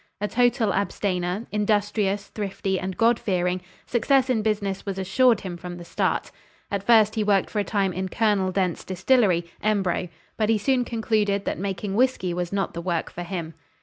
[0.19, 5.77] A total abstainer, industrious, thrifty and God fearing, success in business was assured him from
[5.77, 6.31] the start.
[6.71, 8.49] At first he worked for a time in Col.
[8.51, 13.21] Dent's distillery, Embro; but he soon concluded that making whiskey was not the work for
[13.21, 13.53] him.